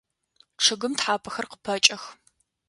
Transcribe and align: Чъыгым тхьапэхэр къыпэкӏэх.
Чъыгым 0.63 0.93
тхьапэхэр 0.97 1.45
къыпэкӏэх. 1.51 2.03